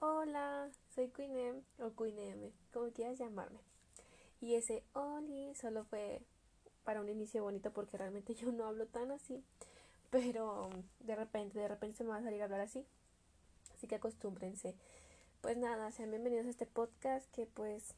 Hola, 0.00 0.70
soy 0.94 1.08
Queen 1.08 1.64
o 1.80 1.90
Queen 1.96 2.16
M, 2.20 2.52
como 2.72 2.92
quieras 2.92 3.18
llamarme. 3.18 3.58
Y 4.40 4.54
ese 4.54 4.84
Oli 4.92 5.52
solo 5.56 5.82
fue 5.82 6.22
para 6.84 7.00
un 7.00 7.08
inicio 7.08 7.42
bonito 7.42 7.72
porque 7.72 7.98
realmente 7.98 8.32
yo 8.36 8.52
no 8.52 8.66
hablo 8.66 8.86
tan 8.86 9.10
así, 9.10 9.42
pero 10.10 10.70
de 11.00 11.16
repente, 11.16 11.58
de 11.58 11.66
repente 11.66 11.96
se 11.96 12.04
me 12.04 12.10
va 12.10 12.18
a 12.18 12.22
salir 12.22 12.40
a 12.40 12.44
hablar 12.44 12.60
así. 12.60 12.86
Así 13.74 13.88
que 13.88 13.96
acostúmbrense. 13.96 14.76
Pues 15.40 15.56
nada, 15.56 15.90
sean 15.90 16.10
bienvenidos 16.10 16.46
a 16.46 16.50
este 16.50 16.66
podcast 16.66 17.28
que 17.32 17.46
pues 17.46 17.96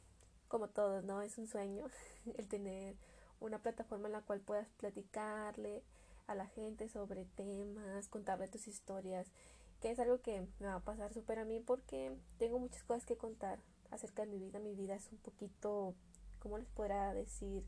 como 0.49 0.69
todos, 0.69 1.05
¿no? 1.05 1.21
Es 1.21 1.37
un 1.37 1.49
sueño 1.49 1.85
el 2.39 2.49
tener 2.49 2.97
una 3.41 3.59
plataforma 3.59 4.07
en 4.07 4.13
la 4.13 4.23
cual 4.23 4.41
puedas 4.41 4.69
platicarle 4.79 5.83
a 6.27 6.35
la 6.35 6.47
gente 6.47 6.89
sobre 6.89 7.27
temas, 7.27 8.09
contarle 8.09 8.49
tus 8.49 8.69
historias, 8.69 9.27
que 9.81 9.91
es 9.91 9.99
algo 9.99 10.21
que 10.21 10.47
me 10.59 10.67
va 10.67 10.77
a 10.77 10.85
pasar 10.85 11.13
súper 11.13 11.39
a 11.39 11.45
mí 11.45 11.61
porque 11.61 12.15
tengo 12.39 12.59
muchas 12.59 12.83
cosas 12.85 13.07
que 13.07 13.17
contar 13.17 13.59
acerca 13.91 14.23
de 14.23 14.29
mi 14.29 14.39
vida. 14.39 14.59
Mi 14.59 14.75
vida 14.75 14.95
es 14.95 15.11
un 15.11 15.19
poquito, 15.19 15.95
¿cómo 16.39 16.59
les 16.59 16.69
podrá 16.69 17.15
decir? 17.15 17.65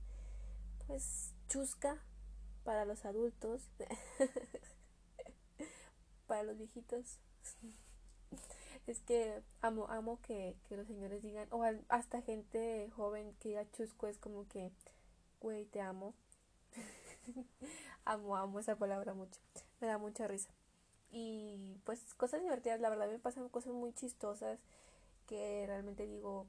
Pues 0.87 1.35
chusca 1.49 1.99
para 2.65 2.85
los 2.85 3.05
adultos, 3.05 3.69
para 6.27 6.43
los 6.43 6.59
viejitos. 6.59 7.19
es 8.87 9.01
que 9.01 9.43
amo, 9.63 9.87
amo 9.89 10.21
que, 10.23 10.57
que 10.69 10.77
los 10.77 10.87
señores 10.87 11.23
digan, 11.23 11.49
o 11.51 11.65
hasta 11.89 12.23
gente 12.23 12.91
joven 12.95 13.35
que 13.41 13.51
diga 13.51 13.71
chusco, 13.73 14.07
es 14.07 14.19
como 14.19 14.47
que, 14.49 14.71
güey, 15.41 15.65
te 15.65 15.81
amo. 15.81 16.15
amo, 18.05 18.37
amo 18.37 18.61
esa 18.61 18.77
palabra 18.77 19.15
mucho. 19.15 19.41
Me 19.81 19.87
da 19.87 19.99
mucha 19.99 20.29
risa. 20.29 20.51
Y 21.13 21.77
pues 21.85 22.15
cosas 22.15 22.43
divertidas, 22.43 22.81
la 22.81 22.89
verdad 22.89 23.09
me 23.09 23.19
pasan 23.19 23.49
cosas 23.51 23.73
muy 23.75 23.93
chistosas 23.93 24.59
que 25.29 25.65
realmente 25.67 26.07
digo, 26.07 26.47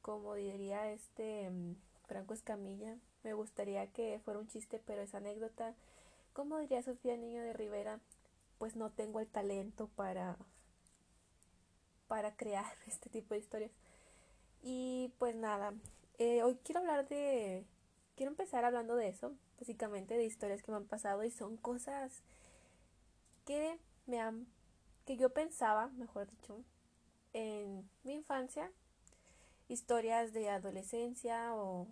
como 0.00 0.34
diría 0.34 0.90
este 0.90 1.50
mm, 1.50 1.74
Franco 2.06 2.32
Escamilla, 2.32 2.96
me 3.24 3.34
gustaría 3.34 3.86
que 3.88 4.20
fuera 4.24 4.40
un 4.40 4.48
chiste, 4.48 4.80
pero 4.86 5.02
esa 5.02 5.18
anécdota, 5.18 5.74
como 6.32 6.58
diría 6.58 6.82
Sofía 6.82 7.16
Niño 7.16 7.42
de 7.42 7.52
Rivera, 7.52 8.00
pues 8.58 8.76
no 8.76 8.90
tengo 8.90 9.20
el 9.20 9.26
talento 9.26 9.88
para 9.96 10.36
para 12.06 12.34
crear 12.34 12.66
este 12.86 13.08
tipo 13.10 13.34
de 13.34 13.40
historias. 13.40 13.72
Y 14.62 15.12
pues 15.18 15.34
nada, 15.36 15.72
eh, 16.18 16.42
hoy 16.42 16.58
quiero 16.64 16.80
hablar 16.80 17.08
de, 17.08 17.64
quiero 18.16 18.30
empezar 18.32 18.64
hablando 18.64 18.96
de 18.96 19.08
eso, 19.08 19.32
básicamente 19.58 20.16
de 20.16 20.24
historias 20.24 20.62
que 20.62 20.70
me 20.70 20.76
han 20.76 20.84
pasado 20.84 21.24
y 21.24 21.30
son 21.30 21.56
cosas 21.56 22.22
que 23.50 23.80
me 24.06 24.20
han, 24.20 24.46
que 25.04 25.16
yo 25.16 25.30
pensaba, 25.30 25.88
mejor 25.88 26.30
dicho, 26.30 26.62
en 27.32 27.90
mi 28.04 28.12
infancia, 28.12 28.70
historias 29.66 30.32
de 30.32 30.48
adolescencia 30.50 31.52
o 31.56 31.88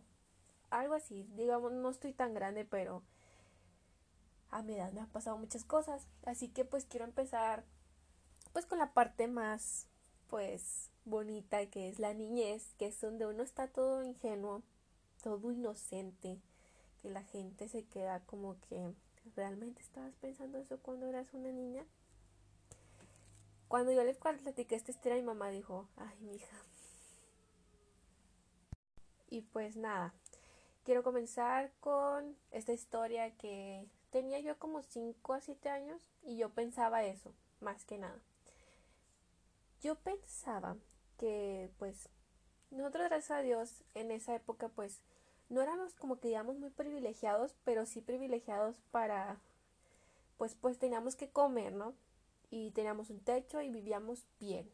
algo 0.71 0.95
así. 0.95 1.27
Digamos, 1.35 1.73
no 1.73 1.91
estoy 1.91 2.13
tan 2.13 2.33
grande, 2.33 2.65
pero 2.65 3.03
a 4.51 4.63
mi 4.63 4.75
edad 4.75 4.93
me 4.93 5.01
han 5.01 5.11
pasado 5.11 5.37
muchas 5.37 5.65
cosas. 5.65 6.07
Así 6.25 6.49
que 6.49 6.65
pues 6.65 6.85
quiero 6.85 7.05
empezar 7.05 7.65
pues 8.53 8.65
con 8.65 8.79
la 8.79 8.93
parte 8.93 9.27
más 9.27 9.89
pues 10.29 10.93
bonita 11.07 11.67
que 11.67 11.89
es 11.89 11.99
la 11.99 12.15
niñez, 12.15 12.73
que 12.79 12.87
es 12.87 13.01
donde 13.01 13.27
uno 13.27 13.43
está 13.43 13.67
todo 13.67 14.05
ingenuo, 14.05 14.63
todo 15.25 15.51
inocente, 15.51 16.39
que 17.03 17.11
la 17.11 17.25
gente 17.25 17.69
se 17.69 17.85
queda 17.85 18.21
como 18.27 18.61
que 18.61 18.95
¿realmente 19.37 19.83
estabas 19.83 20.15
pensando 20.17 20.59
eso 20.59 20.79
cuando 20.81 21.07
eras 21.07 21.33
una 21.35 21.51
niña? 21.51 21.85
Cuando 23.69 23.93
yo 23.93 24.03
le 24.03 24.15
platiqué 24.15 24.75
esta 24.75 24.91
historia, 24.91 25.17
mi 25.17 25.25
mamá 25.25 25.51
dijo, 25.51 25.89
ay, 25.97 26.19
mi 26.21 26.37
hija. 26.37 26.57
Y 29.29 29.43
pues 29.43 29.77
nada, 29.77 30.15
quiero 30.85 31.03
comenzar 31.03 31.71
con 31.81 32.35
esta 32.51 32.73
historia 32.73 33.37
que 33.37 33.87
tenía 34.11 34.41
yo 34.41 34.59
como 34.59 34.83
5 34.83 35.35
a 35.35 35.41
7 35.41 35.69
años 35.69 36.01
y 36.23 36.39
yo 36.39 36.49
pensaba 36.51 37.05
eso, 37.05 37.35
más 37.61 37.85
que 37.85 37.99
nada. 37.99 38.19
Yo 39.83 39.97
pensaba 39.97 40.77
que 41.19 41.71
pues 41.79 42.09
nosotros 42.71 43.05
gracias 43.09 43.31
a 43.33 43.43
Dios 43.43 43.85
en 43.95 44.11
esa 44.11 44.35
época 44.35 44.69
pues 44.71 45.03
no 45.49 45.63
éramos 45.63 45.95
como 45.95 46.21
que 46.21 46.29
digamos 46.29 46.59
muy 46.59 46.71
privilegiados, 46.71 47.55
pero 47.65 47.87
sí 47.87 48.01
privilegiados 48.01 48.77
para, 48.91 49.39
pues, 50.37 50.55
pues 50.55 50.79
teníamos 50.79 51.17
que 51.17 51.31
comer, 51.31 51.73
¿no? 51.73 51.95
Y 52.51 52.71
teníamos 52.73 53.11
un 53.11 53.21
techo 53.21 53.61
y 53.61 53.71
vivíamos 53.71 54.27
bien. 54.39 54.71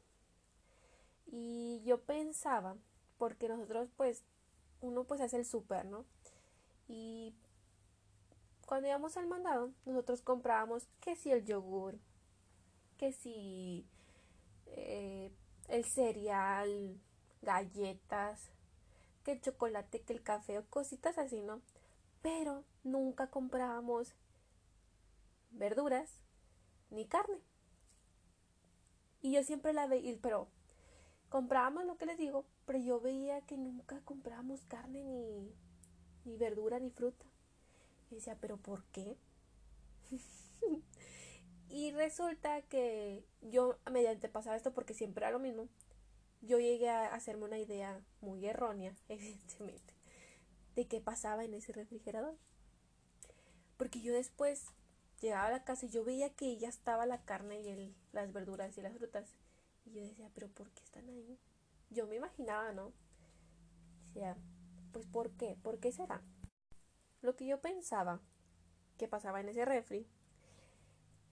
Y 1.26 1.82
yo 1.84 2.00
pensaba, 2.00 2.76
porque 3.18 3.48
nosotros 3.48 3.88
pues, 3.96 4.24
uno 4.80 5.04
pues 5.04 5.20
hace 5.20 5.36
el 5.36 5.44
súper, 5.44 5.86
¿no? 5.86 6.04
Y 6.88 7.34
cuando 8.66 8.88
íbamos 8.88 9.16
al 9.16 9.26
mandado, 9.26 9.70
nosotros 9.84 10.22
comprábamos 10.22 10.86
que 11.00 11.16
si 11.16 11.30
el 11.30 11.44
yogur, 11.44 11.98
que 12.98 13.12
si 13.12 13.86
eh, 14.66 15.30
el 15.68 15.84
cereal, 15.84 16.98
galletas, 17.42 18.50
que 19.24 19.32
el 19.32 19.40
chocolate, 19.40 20.02
que 20.02 20.12
el 20.12 20.22
café 20.22 20.58
o 20.58 20.66
cositas 20.66 21.18
así, 21.18 21.42
¿no? 21.42 21.60
Pero 22.22 22.64
nunca 22.84 23.28
comprábamos 23.28 24.14
verduras 25.50 26.20
ni 26.90 27.06
carne. 27.06 27.40
Y 29.22 29.32
yo 29.32 29.42
siempre 29.42 29.72
la 29.72 29.86
veía, 29.86 30.16
pero 30.20 30.48
comprábamos 31.30 31.86
lo 31.86 31.96
que 31.96 32.06
les 32.06 32.18
digo, 32.18 32.44
pero 32.66 32.78
yo 32.78 33.00
veía 33.00 33.40
que 33.40 33.56
nunca 33.56 34.00
comprábamos 34.04 34.64
carne 34.66 35.02
ni, 35.02 35.52
ni 36.24 36.36
verdura 36.36 36.78
ni 36.78 36.91
fruta. 36.91 37.24
Y 38.10 38.16
decía, 38.16 38.36
pero 38.41 38.58
¿por 38.58 38.84
qué? 38.92 39.16
y 41.68 41.91
resulta 41.92 42.62
que 42.62 43.24
yo 43.41 43.78
mediante 43.91 44.28
pasaba 44.28 44.56
esto 44.56 44.74
porque 44.74 44.94
siempre 44.94 45.24
era 45.24 45.32
lo 45.32 45.38
mismo 45.38 45.68
yo 46.47 46.59
llegué 46.59 46.91
a 46.91 47.15
hacerme 47.15 47.44
una 47.44 47.59
idea 47.59 48.00
muy 48.21 48.47
errónea, 48.47 48.94
evidentemente, 49.09 49.94
de 50.75 50.87
qué 50.87 51.00
pasaba 51.00 51.44
en 51.44 51.55
ese 51.55 51.72
refrigerador. 51.72 52.37
Porque 53.77 54.00
yo 54.00 54.12
después 54.12 54.66
llegaba 55.21 55.47
a 55.47 55.50
la 55.50 55.65
casa 55.65 55.87
y 55.87 55.91
yo 55.91 56.04
veía 56.04 56.31
que 56.31 56.56
ya 56.59 56.69
estaba 56.69 57.06
la 57.06 57.22
carne 57.25 57.60
y 57.60 57.69
el, 57.69 57.94
las 58.12 58.33
verduras 58.33 58.77
y 58.77 58.83
las 58.83 58.97
frutas. 58.97 59.34
Y 59.84 59.93
yo 59.93 60.03
decía, 60.03 60.31
pero 60.34 60.49
¿por 60.49 60.71
qué 60.71 60.83
están 60.83 61.09
ahí? 61.09 61.38
Yo 61.91 62.06
me 62.06 62.16
imaginaba, 62.16 62.72
¿no? 62.72 62.93
Decía, 64.06 64.37
pues 64.93 65.06
¿por 65.06 65.33
qué? 65.33 65.56
¿Por 65.62 65.81
qué 65.81 65.93
será? 65.93 66.22
Lo 67.21 67.37
que 67.37 67.47
yo 67.47 67.60
pensaba 67.60 68.21
que 68.97 69.09
pasaba 69.09 69.41
en 69.41 69.49
ese 69.49 69.65
refri 69.65 70.06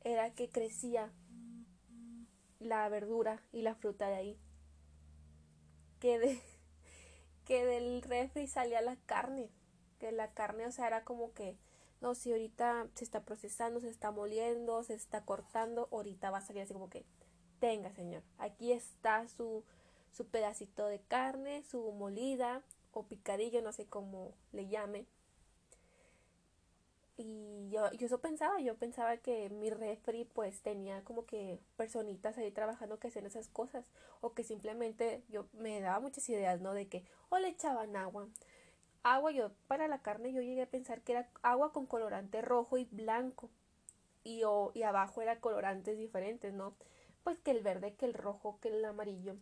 era 0.05 0.35
que 0.35 0.51
crecía 0.51 1.13
la 2.59 2.89
verdura 2.89 3.43
y 3.53 3.63
la 3.63 3.75
fruta 3.75 4.09
de 4.09 4.15
ahí 4.15 4.39
que, 6.03 6.19
de, 6.19 6.41
que 7.47 7.65
del 7.65 8.03
refri 8.03 8.49
salía 8.49 8.83
la 8.83 8.97
carne. 9.07 9.49
Que 10.01 10.11
la 10.11 10.35
carne, 10.35 10.67
o 10.67 10.73
sea, 10.73 10.89
era 10.89 11.05
como 11.05 11.33
que, 11.33 11.57
no, 12.01 12.17
si 12.17 12.33
ahorita 12.33 12.89
se 12.97 13.05
está 13.05 13.25
procesando, 13.25 13.79
se 13.79 13.89
está 13.89 14.11
moliendo, 14.11 14.83
se 14.83 14.95
está 14.95 15.25
cortando, 15.25 15.89
ahorita 15.93 16.33
va 16.33 16.39
a 16.39 16.41
salir 16.45 16.63
así 16.63 16.73
como 16.73 16.91
que, 16.91 17.07
tenga, 17.61 17.93
señor, 17.93 18.25
aquí 18.39 18.73
está 18.73 19.29
su, 19.29 19.63
su 20.11 20.27
pedacito 20.27 20.87
de 20.87 21.01
carne, 21.03 21.63
su 21.63 21.93
molida 21.93 22.65
o 22.91 23.07
picadillo, 23.07 23.63
no 23.63 23.73
sé 23.73 23.87
cómo 23.87 24.35
le 24.51 24.67
llame. 24.67 25.07
Y 27.25 27.71
yo, 27.71 27.93
yo 27.93 28.07
eso 28.07 28.19
pensaba, 28.21 28.61
yo 28.61 28.75
pensaba 28.75 29.17
que 29.17 29.49
mi 29.49 29.71
refri 29.71 30.25
pues 30.25 30.61
tenía 30.61 31.05
como 31.05 31.25
que 31.25 31.61
personitas 31.77 32.37
ahí 32.37 32.51
trabajando 32.51 32.99
que 32.99 33.09
hacían 33.09 33.27
esas 33.27 33.47
cosas 33.47 33.93
o 34.21 34.33
que 34.35 34.43
simplemente 34.43 35.23
yo 35.29 35.47
me 35.53 35.81
daba 35.81 36.01
muchas 36.01 36.29
ideas, 36.29 36.61
¿no? 36.61 36.75
De 36.75 36.89
que 36.89 37.05
o 37.29 37.39
le 37.39 37.47
echaban 37.49 37.95
agua. 37.95 38.27
Agua 39.05 39.31
yo 39.31 39.53
para 39.69 39.87
la 39.87 40.03
carne 40.03 40.33
yo 40.33 40.41
llegué 40.43 40.63
a 40.63 40.67
pensar 40.67 41.03
que 41.03 41.13
era 41.13 41.29
agua 41.43 41.73
con 41.73 41.87
colorante 41.87 42.43
rojo 42.43 42.77
y 42.77 42.87
blanco 42.87 43.51
y, 44.25 44.43
o, 44.43 44.73
y 44.75 44.83
abajo 44.83 45.23
era 45.23 45.39
colorantes 45.39 45.97
diferentes, 45.97 46.53
¿no? 46.53 46.75
Pues 47.23 47.39
que 47.39 47.53
el 47.53 47.61
verde, 47.63 47.95
que 47.95 48.07
el 48.07 48.15
rojo, 48.15 48.59
que 48.61 48.69
el 48.69 48.85
amarillo. 48.85 49.37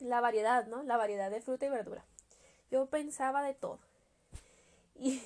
La 0.00 0.22
variedad, 0.22 0.66
¿no? 0.68 0.82
La 0.82 0.96
variedad 0.96 1.30
de 1.30 1.42
fruta 1.42 1.66
y 1.66 1.68
verdura. 1.68 2.02
Yo 2.70 2.86
pensaba 2.86 3.42
de 3.42 3.52
todo. 3.52 3.78
Y 4.96 5.20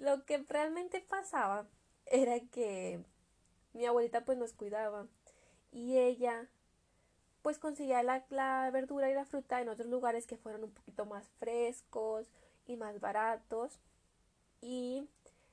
lo 0.00 0.24
que 0.24 0.38
realmente 0.38 1.00
pasaba 1.00 1.66
era 2.06 2.40
que 2.40 3.04
mi 3.74 3.84
abuelita 3.86 4.24
pues 4.24 4.38
nos 4.38 4.54
cuidaba 4.54 5.06
y 5.72 5.98
ella 5.98 6.48
pues 7.42 7.58
conseguía 7.58 8.02
la, 8.02 8.24
la, 8.30 8.70
verdura 8.72 9.10
y 9.10 9.14
la 9.14 9.24
fruta 9.24 9.60
en 9.60 9.68
otros 9.68 9.88
lugares 9.88 10.26
que 10.26 10.36
fueran 10.36 10.64
un 10.64 10.72
poquito 10.72 11.04
más 11.04 11.28
frescos 11.38 12.26
y 12.66 12.76
más 12.76 12.98
baratos 13.00 13.78
y 14.62 15.06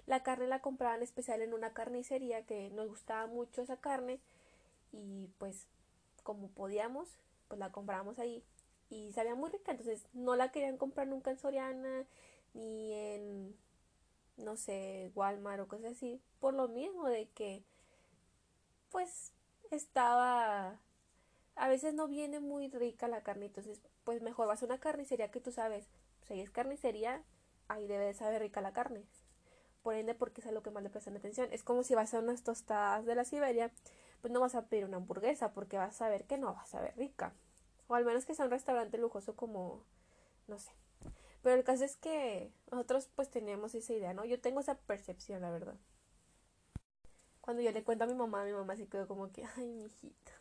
la 0.05 0.23
carne 0.23 0.47
la 0.47 0.61
compraba 0.61 0.95
en 0.95 1.03
especial 1.03 1.41
en 1.41 1.53
una 1.53 1.73
carnicería 1.73 2.45
que 2.45 2.69
nos 2.69 2.88
gustaba 2.88 3.27
mucho 3.27 3.61
esa 3.61 3.77
carne 3.77 4.19
y 4.93 5.27
pues 5.38 5.67
como 6.23 6.47
podíamos, 6.50 7.09
pues 7.50 7.59
la 7.59 7.71
compramos 7.71 8.17
ahí 8.17 8.43
y 8.89 9.11
sabía 9.11 9.35
muy 9.35 9.50
rica, 9.50 9.71
entonces 9.71 10.07
no 10.13 10.35
la 10.38 10.51
querían 10.51 10.77
comprar 10.77 11.07
nunca 11.07 11.31
en 11.31 11.38
Soriana 11.38 12.05
ni 12.53 12.93
en 12.93 13.55
no 14.38 14.56
sé, 14.57 15.12
Walmart 15.16 15.62
o 15.62 15.68
cosas 15.68 15.94
así, 15.94 16.22
por 16.39 16.54
lo 16.54 16.68
mismo 16.68 17.07
de 17.07 17.30
que 17.30 17.63
pues 18.89 19.34
estaba 19.72 20.80
a 21.56 21.68
veces 21.68 21.94
no 21.94 22.07
viene 22.07 22.39
muy 22.39 22.69
rica 22.69 23.07
la 23.07 23.24
carne, 23.24 23.48
entonces 23.48 23.81
pues 24.04 24.22
mejor 24.22 24.48
vas 24.48 24.62
a 24.62 24.66
una 24.66 24.80
carnicería 24.80 25.31
que 25.31 25.42
tú 25.42 25.51
sabes, 25.51 25.88
si 26.28 26.39
es 26.39 26.51
carnicería, 26.51 27.24
ahí 27.68 27.88
debe 27.88 28.06
de 28.06 28.13
saber 28.13 28.42
rica 28.42 28.62
la 28.62 28.74
carne. 28.74 29.04
Por 29.84 29.95
ende, 29.95 30.16
porque 30.16 30.42
es 30.42 30.48
a 30.48 30.51
lo 30.51 30.63
que 30.63 30.72
más 30.72 30.84
le 30.84 30.89
prestan 30.89 31.16
atención. 31.16 31.48
Es 31.51 31.63
como 31.63 31.84
si 31.84 31.95
vas 31.95 32.13
a 32.13 32.19
unas 32.19 32.44
tostadas 32.44 33.06
de 33.06 33.16
la 33.16 33.24
Siberia, 33.24 33.72
pues 34.22 34.34
no 34.34 34.39
vas 34.39 34.56
a 34.56 34.66
pedir 34.68 34.86
una 34.86 34.98
hamburguesa 34.98 35.54
porque 35.54 35.78
vas 35.78 35.95
a 35.95 35.98
saber 35.98 36.25
que 36.25 36.38
no 36.38 36.54
va 36.54 36.62
a 36.62 36.66
saber 36.66 36.94
rica. 36.98 37.34
O 37.88 37.95
al 37.95 38.06
menos 38.06 38.25
que 38.25 38.36
sea 38.36 38.45
un 38.45 38.51
restaurante 38.51 38.98
lujoso 38.98 39.36
como, 39.36 39.84
no 40.48 40.60
sé. 40.60 40.72
Pero 41.47 41.59
el 41.59 41.63
caso 41.63 41.85
es 41.85 41.95
que 41.95 42.51
nosotros 42.71 43.09
pues 43.15 43.29
teníamos 43.29 43.73
esa 43.73 43.94
idea, 43.94 44.13
¿no? 44.13 44.25
Yo 44.25 44.38
tengo 44.38 44.59
esa 44.59 44.75
percepción, 44.75 45.41
la 45.41 45.49
verdad. 45.49 45.77
Cuando 47.39 47.63
yo 47.63 47.71
le 47.71 47.85
cuento 47.85 48.03
a 48.03 48.07
mi 48.07 48.15
mamá, 48.15 48.44
mi 48.44 48.51
mamá 48.51 48.75
se 48.75 48.89
quedó 48.89 49.07
como 49.07 49.31
que, 49.31 49.45
ay, 49.55 49.71
mi 49.71 49.85
hijita. 49.85 50.33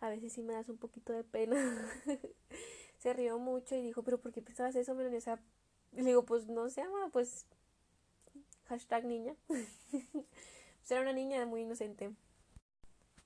A 0.00 0.08
veces 0.08 0.32
sí 0.32 0.42
me 0.42 0.54
das 0.54 0.70
un 0.70 0.78
poquito 0.78 1.12
de 1.12 1.22
pena. 1.22 1.58
se 2.96 3.12
rió 3.12 3.38
mucho 3.38 3.74
y 3.74 3.82
dijo, 3.82 4.02
pero 4.02 4.18
¿por 4.18 4.32
qué 4.32 4.40
pensabas 4.40 4.74
eso, 4.74 4.94
Melanie? 4.94 5.18
O 5.18 5.38
le 5.96 6.02
digo, 6.02 6.24
pues 6.24 6.48
no 6.48 6.70
se 6.70 6.80
llama, 6.80 7.10
pues 7.12 7.44
hashtag 8.68 9.04
niña. 9.04 9.36
pues 9.48 10.90
era 10.90 11.02
una 11.02 11.12
niña 11.12 11.44
muy 11.44 11.60
inocente. 11.60 12.14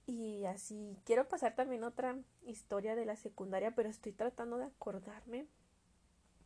Y 0.07 0.45
así, 0.47 0.99
quiero 1.05 1.29
pasar 1.29 1.55
también 1.55 1.85
otra 1.85 2.19
historia 2.45 2.97
de 2.97 3.07
la 3.07 3.15
secundaria, 3.15 3.77
pero 3.77 3.89
estoy 3.89 4.11
tratando 4.11 4.59
de 4.59 4.65
acordarme. 4.65 5.47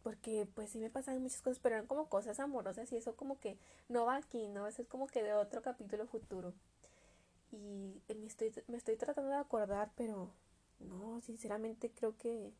Porque 0.06 0.46
pues 0.54 0.70
sí 0.70 0.78
me 0.78 0.88
pasaban 0.88 1.20
muchas 1.20 1.42
cosas, 1.42 1.58
pero 1.58 1.74
eran 1.74 1.88
como 1.88 2.08
cosas 2.08 2.38
amorosas 2.38 2.92
y 2.92 2.96
eso 2.96 3.16
como 3.16 3.40
que 3.40 3.58
no 3.88 4.06
va 4.06 4.14
aquí, 4.14 4.46
¿no? 4.46 4.68
Eso 4.68 4.82
es 4.82 4.86
como 4.86 5.08
que 5.08 5.24
de 5.24 5.34
otro 5.34 5.62
capítulo 5.62 6.06
futuro. 6.06 6.54
Y 7.50 8.00
me 8.14 8.28
estoy, 8.28 8.52
me 8.68 8.76
estoy 8.76 8.96
tratando 8.96 9.32
de 9.32 9.38
acordar, 9.38 9.90
pero 9.96 10.30
no, 10.78 11.20
sinceramente 11.22 11.90
creo 11.90 12.16
que, 12.16 12.52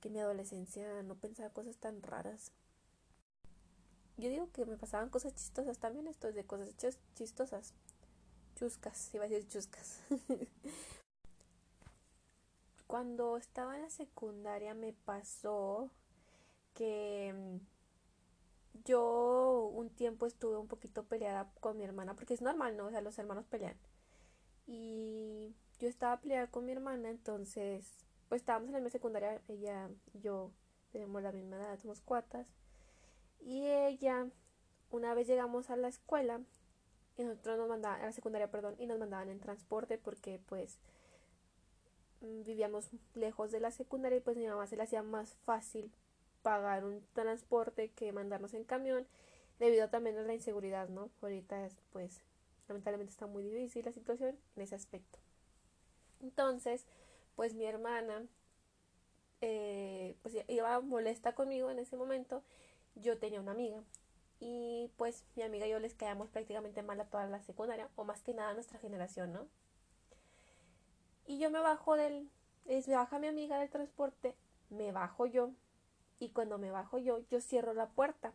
que 0.00 0.10
mi 0.10 0.20
adolescencia 0.20 1.02
no 1.02 1.16
pensaba 1.16 1.50
cosas 1.50 1.76
tan 1.78 2.02
raras. 2.04 2.52
Yo 4.16 4.30
digo 4.30 4.48
que 4.52 4.64
me 4.64 4.76
pasaban 4.76 5.08
cosas 5.08 5.34
chistosas 5.34 5.78
también, 5.78 6.06
esto 6.06 6.28
es 6.28 6.36
de 6.36 6.44
cosas 6.44 6.72
chistosas 7.16 7.74
chuscas, 8.54 9.12
iba 9.12 9.24
a 9.24 9.28
decir 9.28 9.48
chuscas. 9.48 10.02
Cuando 12.86 13.36
estaba 13.38 13.74
en 13.74 13.82
la 13.82 13.90
secundaria 13.90 14.72
me 14.74 14.92
pasó 14.92 15.90
que 16.78 17.34
mm, 17.34 18.84
yo 18.84 19.70
un 19.74 19.90
tiempo 19.90 20.26
estuve 20.26 20.56
un 20.56 20.68
poquito 20.68 21.04
peleada 21.04 21.50
con 21.60 21.76
mi 21.76 21.82
hermana, 21.84 22.14
porque 22.14 22.34
es 22.34 22.40
normal, 22.40 22.76
¿no? 22.76 22.86
O 22.86 22.90
sea, 22.90 23.00
los 23.00 23.18
hermanos 23.18 23.46
pelean. 23.46 23.76
Y 24.66 25.56
yo 25.80 25.88
estaba 25.88 26.20
peleada 26.20 26.46
con 26.46 26.64
mi 26.64 26.72
hermana, 26.72 27.10
entonces, 27.10 28.06
pues 28.28 28.42
estábamos 28.42 28.68
en 28.68 28.74
la 28.74 28.78
misma 28.78 28.90
secundaria, 28.90 29.42
ella 29.48 29.90
y 30.12 30.20
yo 30.20 30.52
tenemos 30.92 31.20
la 31.20 31.32
misma 31.32 31.56
edad, 31.56 31.78
somos 31.80 32.00
cuatas. 32.00 32.46
Y 33.40 33.66
ella, 33.66 34.28
una 34.90 35.14
vez 35.14 35.26
llegamos 35.26 35.70
a 35.70 35.76
la 35.76 35.88
escuela, 35.88 36.40
y 37.16 37.24
nosotros 37.24 37.58
nos 37.58 37.68
mandaban, 37.68 38.00
a 38.02 38.06
la 38.06 38.12
secundaria, 38.12 38.50
perdón, 38.52 38.76
y 38.78 38.86
nos 38.86 39.00
mandaban 39.00 39.28
en 39.28 39.40
transporte 39.40 39.98
porque 39.98 40.40
pues 40.46 40.78
mm, 42.20 42.44
vivíamos 42.44 42.90
lejos 43.14 43.50
de 43.50 43.58
la 43.58 43.72
secundaria 43.72 44.18
y 44.18 44.20
pues 44.20 44.36
mi 44.36 44.46
mamá 44.46 44.68
se 44.68 44.76
le 44.76 44.84
hacía 44.84 45.02
más 45.02 45.34
fácil 45.44 45.92
pagar 46.42 46.84
un 46.84 47.04
transporte 47.12 47.90
que 47.90 48.12
mandarnos 48.12 48.54
en 48.54 48.64
camión 48.64 49.06
debido 49.58 49.88
también 49.88 50.16
a 50.18 50.22
la 50.22 50.34
inseguridad, 50.34 50.88
¿no? 50.88 51.10
Ahorita 51.20 51.68
pues 51.92 52.22
lamentablemente 52.68 53.12
está 53.12 53.26
muy 53.26 53.42
difícil 53.42 53.84
la 53.84 53.92
situación 53.92 54.38
en 54.56 54.62
ese 54.62 54.74
aspecto. 54.74 55.18
Entonces, 56.20 56.86
pues 57.36 57.54
mi 57.54 57.64
hermana 57.64 58.26
eh, 59.40 60.16
pues 60.22 60.36
iba 60.48 60.80
molesta 60.80 61.34
conmigo 61.34 61.70
en 61.70 61.78
ese 61.78 61.96
momento. 61.96 62.42
Yo 62.94 63.18
tenía 63.18 63.40
una 63.40 63.52
amiga 63.52 63.82
y 64.40 64.90
pues 64.96 65.24
mi 65.36 65.42
amiga 65.42 65.66
y 65.66 65.70
yo 65.70 65.78
les 65.78 65.94
quedamos 65.94 66.28
prácticamente 66.28 66.82
mal 66.82 67.00
a 67.00 67.06
toda 67.06 67.26
la 67.26 67.42
secundaria, 67.42 67.88
o 67.96 68.04
más 68.04 68.22
que 68.22 68.34
nada 68.34 68.50
a 68.50 68.54
nuestra 68.54 68.78
generación, 68.78 69.32
¿no? 69.32 69.46
Y 71.26 71.38
yo 71.38 71.50
me 71.50 71.60
bajo 71.60 71.96
del, 71.96 72.28
es, 72.66 72.88
me 72.88 72.94
baja 72.94 73.18
mi 73.18 73.26
amiga 73.26 73.58
del 73.58 73.68
transporte, 73.68 74.34
me 74.70 74.92
bajo 74.92 75.26
yo, 75.26 75.50
y 76.18 76.30
cuando 76.30 76.58
me 76.58 76.70
bajo 76.70 76.98
yo, 76.98 77.18
yo 77.30 77.40
cierro 77.40 77.74
la 77.74 77.88
puerta. 77.88 78.32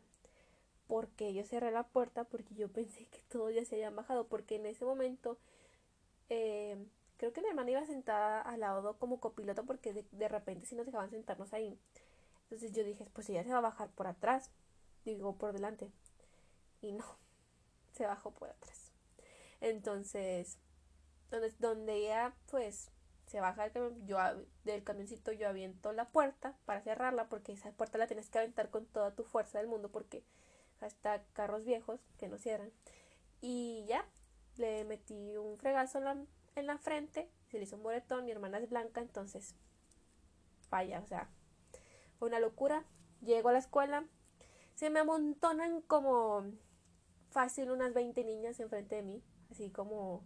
porque 0.88 1.34
Yo 1.34 1.44
cerré 1.46 1.72
la 1.72 1.84
puerta 1.84 2.24
porque 2.26 2.56
yo 2.56 2.70
pensé 2.70 3.06
que 3.08 3.22
todos 3.30 3.54
ya 3.54 3.66
se 3.66 3.76
habían 3.76 3.96
bajado, 3.96 4.28
porque 4.28 4.56
en 4.56 4.66
ese 4.66 4.86
momento 4.86 5.38
eh, 6.30 6.78
creo 7.18 7.34
que 7.34 7.42
mi 7.42 7.50
hermana 7.50 7.72
iba 7.72 7.86
sentada 7.86 8.42
al 8.42 8.62
lado 8.62 8.98
como 9.00 9.20
copiloto 9.20 9.66
porque 9.66 9.94
de, 9.94 10.06
de 10.12 10.28
repente 10.28 10.66
si 10.66 10.76
nos 10.76 10.86
dejaban 10.86 11.10
sentarnos 11.10 11.54
ahí. 11.54 11.80
Entonces 12.44 12.74
yo 12.74 12.84
dije, 12.84 13.08
pues 13.14 13.30
ella 13.30 13.44
se 13.44 13.52
va 13.52 13.58
a 13.60 13.62
bajar 13.62 13.90
por 13.92 14.08
atrás 14.08 14.52
digo 15.06 15.36
por 15.36 15.54
delante. 15.54 15.92
Y 16.82 16.92
no, 16.92 17.06
se 17.92 18.06
bajó 18.06 18.32
por 18.32 18.50
atrás. 18.50 18.92
Entonces, 19.62 20.58
donde, 21.30 21.52
donde 21.60 21.96
ella 21.96 22.36
pues 22.50 22.92
se 23.25 23.40
baja 23.40 23.70
del, 23.70 24.06
yo, 24.06 24.18
del 24.64 24.84
camioncito, 24.84 25.31
yo 25.31 25.48
aviento 25.48 25.92
la 25.92 26.10
puerta 26.10 26.56
para 26.66 26.81
cerrarla 26.81 27.30
porque 27.30 27.54
esa 27.54 27.72
puerta 27.72 27.98
la 27.98 28.08
tienes 28.08 28.30
que 28.30 28.40
aventar 28.40 28.70
con 28.70 28.86
toda 28.86 29.16
tu 29.16 29.24
fuerza 29.24 29.60
del 29.60 29.68
mundo 29.68 29.90
porque 29.90 30.24
hasta 30.81 31.24
carros 31.34 31.64
viejos 31.64 32.00
que 32.18 32.28
no 32.28 32.38
cierran. 32.38 32.72
Y 33.42 33.86
ya, 33.88 34.06
le 34.58 34.84
metí 34.86 35.38
un 35.38 35.58
fregazo 35.58 35.98
en 35.98 36.04
la, 36.04 36.18
en 36.56 36.68
la 36.68 36.78
frente, 36.78 37.30
se 37.50 37.58
le 37.58 37.64
hizo 37.64 37.75
un 37.75 37.84
boletón, 37.84 38.25
mi 38.25 38.31
hermana 38.31 38.60
es 38.60 38.70
blanca, 38.70 39.02
entonces 39.02 39.56
falla, 40.70 41.00
o 41.00 41.08
sea, 41.08 41.30
fue 42.18 42.28
una 42.28 42.40
locura. 42.40 42.86
Llego 43.22 43.50
a 43.50 43.54
la 43.54 43.60
escuela, 43.60 44.06
se 44.75 44.90
me 44.90 45.00
amontonan 45.00 45.81
como 45.81 46.44
fácil 47.30 47.72
unas 47.72 47.94
20 47.94 48.24
niñas 48.25 48.60
enfrente 48.60 48.98
de 48.98 49.04
mí, 49.04 49.24
así 49.50 49.70
como 49.70 50.24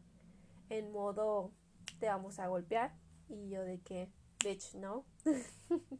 en 0.70 0.92
modo 0.92 1.52
te 1.98 2.08
vamos 2.08 2.40
a 2.40 2.48
golpear 2.48 2.94
y 3.30 3.50
yo 3.50 3.64
de 3.64 3.80
que 3.80 4.10
bitch 4.44 4.76
no. 4.76 5.06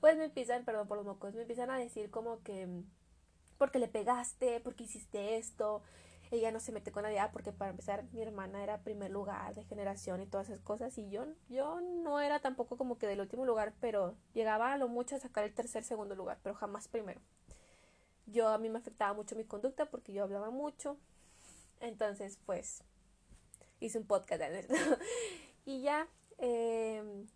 pues 0.00 0.16
me 0.16 0.24
empiezan, 0.24 0.64
perdón 0.64 0.88
por 0.88 0.96
los 0.96 1.06
mocos, 1.06 1.34
me 1.34 1.42
empiezan 1.42 1.70
a 1.70 1.78
decir 1.78 2.10
como 2.10 2.42
que 2.42 2.68
porque 3.58 3.78
le 3.78 3.88
pegaste, 3.88 4.60
porque 4.60 4.84
hiciste 4.84 5.36
esto, 5.36 5.82
ella 6.30 6.50
no 6.50 6.60
se 6.60 6.72
mete 6.72 6.92
con 6.92 7.02
nadie, 7.02 7.18
ah, 7.18 7.30
porque 7.32 7.52
para 7.52 7.72
empezar 7.72 8.04
mi 8.12 8.22
hermana 8.22 8.62
era 8.62 8.82
primer 8.82 9.10
lugar 9.10 9.54
de 9.54 9.64
generación 9.64 10.22
y 10.22 10.26
todas 10.26 10.48
esas 10.48 10.62
cosas 10.62 10.96
y 10.96 11.10
yo, 11.10 11.26
yo 11.48 11.80
no 11.80 12.20
era 12.20 12.40
tampoco 12.40 12.78
como 12.78 12.96
que 12.96 13.06
del 13.06 13.20
último 13.20 13.44
lugar, 13.44 13.74
pero 13.80 14.16
llegaba 14.32 14.72
a 14.72 14.78
lo 14.78 14.88
mucho 14.88 15.16
a 15.16 15.18
sacar 15.18 15.44
el 15.44 15.52
tercer, 15.52 15.84
segundo 15.84 16.14
lugar, 16.14 16.38
pero 16.42 16.54
jamás 16.54 16.88
primero. 16.88 17.20
Yo 18.26 18.48
a 18.48 18.58
mí 18.58 18.70
me 18.70 18.78
afectaba 18.78 19.12
mucho 19.12 19.36
mi 19.36 19.44
conducta 19.44 19.86
porque 19.86 20.12
yo 20.12 20.22
hablaba 20.22 20.50
mucho, 20.50 20.96
entonces 21.80 22.38
pues 22.46 22.84
hice 23.80 23.98
un 23.98 24.06
podcast 24.06 24.42
eso. 24.42 24.74
y 25.64 25.82
ya, 25.82 26.08
em, 26.38 27.26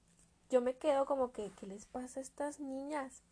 yo 0.51 0.61
me 0.61 0.77
quedo 0.77 1.07
como 1.07 1.33
que, 1.33 1.51
¿qué 1.59 1.67
les 1.67 1.87
pasa 1.87 2.21
a 2.21 2.23
estas 2.23 2.61
niñas? 2.61 3.23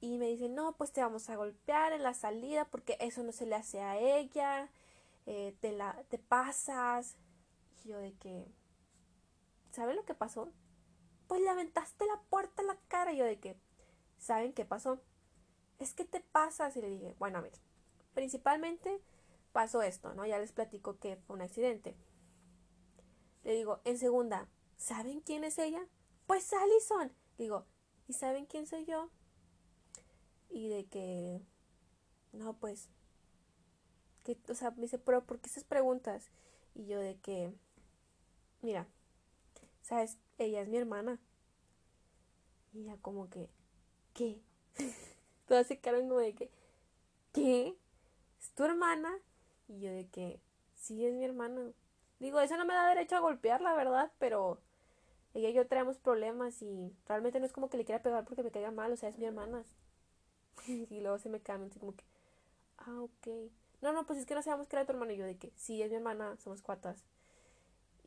y 0.00 0.16
me 0.16 0.28
dicen, 0.28 0.54
no, 0.54 0.76
pues 0.76 0.92
te 0.92 1.02
vamos 1.02 1.28
a 1.28 1.36
golpear 1.36 1.92
en 1.92 2.02
la 2.02 2.14
salida 2.14 2.64
porque 2.64 2.96
eso 3.00 3.22
no 3.22 3.32
se 3.32 3.46
le 3.46 3.54
hace 3.54 3.80
a 3.80 3.98
ella, 3.98 4.70
eh, 5.26 5.54
te, 5.60 5.72
la, 5.72 6.04
te 6.08 6.18
pasas. 6.18 7.16
Y 7.84 7.88
yo 7.88 7.98
de 7.98 8.14
que, 8.14 8.46
¿saben 9.72 9.96
lo 9.96 10.04
que 10.06 10.14
pasó? 10.14 10.50
Pues 11.26 11.42
le 11.42 11.50
aventaste 11.50 12.06
la 12.06 12.20
puerta 12.30 12.62
en 12.62 12.68
la 12.68 12.78
cara. 12.88 13.12
Y 13.12 13.18
yo 13.18 13.24
de 13.26 13.38
que, 13.38 13.56
¿saben 14.18 14.54
qué 14.54 14.64
pasó? 14.64 15.00
Es 15.78 15.92
que 15.92 16.06
te 16.06 16.20
pasas. 16.20 16.76
Y 16.76 16.80
le 16.80 16.88
dije, 16.88 17.14
bueno, 17.18 17.38
a 17.38 17.42
ver, 17.42 17.52
principalmente 18.14 19.02
pasó 19.52 19.82
esto, 19.82 20.14
¿no? 20.14 20.24
Ya 20.24 20.38
les 20.38 20.52
platico 20.52 20.98
que 20.98 21.16
fue 21.16 21.36
un 21.36 21.42
accidente. 21.42 21.94
Le 23.44 23.54
digo, 23.54 23.80
en 23.84 23.98
segunda, 23.98 24.48
¿saben 24.76 25.20
quién 25.20 25.44
es 25.44 25.58
ella? 25.58 25.86
Pues 26.26 26.52
Allison. 26.52 27.12
Digo, 27.38 27.66
¿y 28.06 28.12
saben 28.12 28.46
quién 28.46 28.66
soy 28.66 28.84
yo? 28.84 29.10
y 30.50 30.68
de 30.68 30.84
que, 30.86 31.40
no, 32.32 32.54
pues, 32.54 32.88
que, 34.24 34.36
o 34.48 34.54
sea, 34.54 34.72
me 34.72 34.82
dice, 34.82 34.98
pero 34.98 35.24
¿por 35.24 35.40
qué 35.40 35.48
esas 35.48 35.64
preguntas? 35.64 36.30
Y 36.74 36.86
yo 36.86 36.98
de 36.98 37.16
que, 37.16 37.52
mira, 38.62 38.86
sabes, 39.82 40.18
ella 40.38 40.60
es 40.60 40.68
mi 40.68 40.76
hermana. 40.76 41.18
Y 42.72 42.82
ella 42.82 42.98
como 43.00 43.28
que, 43.30 43.48
¿qué? 44.12 44.40
Todas 45.46 45.66
se 45.66 45.78
quedaron 45.78 46.08
como 46.08 46.20
de 46.20 46.34
que, 46.34 46.50
¿qué? 47.32 47.76
¿Es 48.40 48.50
tu 48.52 48.64
hermana? 48.64 49.18
Y 49.68 49.80
yo 49.80 49.90
de 49.90 50.08
que, 50.08 50.40
sí, 50.74 51.04
es 51.06 51.14
mi 51.14 51.24
hermana. 51.24 51.72
Digo, 52.20 52.40
eso 52.40 52.56
no 52.56 52.64
me 52.64 52.74
da 52.74 52.88
derecho 52.88 53.16
a 53.16 53.20
golpear, 53.20 53.60
la 53.60 53.74
verdad, 53.74 54.12
pero 54.18 54.60
ella 55.34 55.48
y 55.48 55.54
yo 55.54 55.66
traemos 55.66 55.98
problemas 55.98 56.62
y 56.62 56.92
realmente 57.08 57.40
no 57.40 57.46
es 57.46 57.52
como 57.52 57.70
que 57.70 57.78
le 57.78 57.84
quiera 57.84 58.02
pegar 58.02 58.24
porque 58.24 58.42
me 58.42 58.50
caiga 58.50 58.70
mal, 58.70 58.92
o 58.92 58.96
sea, 58.96 59.08
es 59.08 59.18
mi 59.18 59.24
hermana. 59.24 59.64
y 60.68 61.00
luego 61.00 61.18
se 61.18 61.28
me 61.28 61.40
cambia, 61.40 61.68
así 61.68 61.78
como 61.80 61.96
que, 61.96 62.04
ah, 62.78 63.00
ok. 63.00 63.28
No, 63.82 63.92
no, 63.92 64.04
pues 64.06 64.18
es 64.18 64.26
que 64.26 64.34
no 64.34 64.42
sabemos 64.42 64.68
que 64.68 64.76
era 64.76 64.84
tu 64.84 64.92
hermana 64.92 65.14
y 65.14 65.16
yo 65.16 65.24
de 65.24 65.38
que, 65.38 65.52
sí, 65.56 65.82
es 65.82 65.90
mi 65.90 65.96
hermana, 65.96 66.36
somos 66.38 66.62
cuatas. 66.62 67.04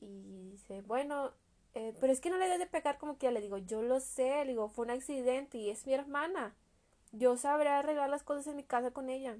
Y 0.01 0.49
dice, 0.51 0.81
bueno, 0.83 1.31
eh, 1.73 1.95
pero 1.99 2.13
es 2.13 2.21
que 2.21 2.29
no 2.29 2.37
le 2.37 2.45
debes 2.45 2.59
de 2.59 2.67
pegar 2.67 2.97
como 2.99 3.17
que 3.17 3.25
ya 3.25 3.31
le 3.31 3.41
digo, 3.41 3.57
yo 3.57 3.81
lo 3.81 3.99
sé, 3.99 4.45
le 4.45 4.51
digo, 4.51 4.69
fue 4.69 4.85
un 4.85 4.91
accidente 4.91 5.57
y 5.57 5.69
es 5.69 5.87
mi 5.87 5.93
hermana. 5.93 6.55
Yo 7.11 7.37
sabré 7.37 7.69
arreglar 7.69 8.09
las 8.09 8.23
cosas 8.23 8.47
en 8.47 8.55
mi 8.57 8.63
casa 8.63 8.91
con 8.91 9.09
ella. 9.09 9.37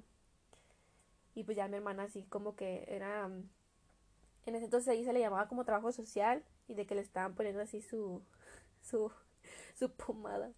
Y 1.34 1.44
pues 1.44 1.56
ya 1.56 1.68
mi 1.68 1.76
hermana 1.76 2.04
así 2.04 2.24
como 2.24 2.56
que 2.56 2.84
era... 2.88 3.28
Mm, 3.28 3.48
en 4.46 4.54
ese 4.54 4.66
entonces 4.66 4.88
ahí 4.88 5.04
se 5.04 5.12
le 5.12 5.20
llamaba 5.20 5.48
como 5.48 5.64
trabajo 5.64 5.92
social 5.92 6.44
y 6.68 6.74
de 6.74 6.86
que 6.86 6.94
le 6.94 7.00
estaban 7.00 7.34
poniendo 7.34 7.60
así 7.62 7.80
su, 7.80 8.22
su, 8.82 9.10
su 9.74 9.90
pomada. 9.90 10.52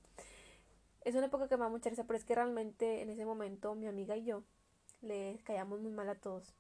Es 1.03 1.15
una 1.15 1.27
época 1.27 1.49
que 1.49 1.57
me 1.57 1.63
da 1.63 1.69
mucha 1.69 1.91
risa, 1.91 2.05
pero 2.05 2.17
es 2.17 2.25
que 2.25 2.35
realmente 2.35 3.03
en 3.03 3.11
ese 3.11 3.25
momento 3.25 3.75
mi 3.75 3.87
amiga 3.87 4.17
y 4.17 4.25
yo 4.25 4.43
le 5.03 5.39
caíamos 5.45 5.81
muy 5.81 5.93
mal 5.93 6.09
a 6.09 6.17
todos. 6.17 6.55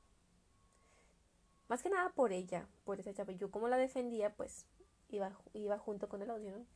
Más 1.68 1.82
que 1.82 1.90
nada 1.90 2.10
por 2.10 2.32
ella, 2.32 2.68
por 2.84 3.00
esa 3.00 3.12
chava. 3.12 3.32
Yo 3.32 3.50
como 3.50 3.68
la 3.68 3.76
defendía, 3.76 4.32
pues 4.34 4.66
iba, 5.08 5.36
iba 5.52 5.78
junto 5.78 6.08
con 6.08 6.22
el 6.22 6.30
audio, 6.30 6.52
¿no? 6.52 6.66